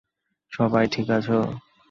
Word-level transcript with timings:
সবাই 0.51 0.85
ঠিক 0.87 1.07
আছো? 1.09 1.37